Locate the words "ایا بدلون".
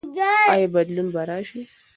0.53-1.07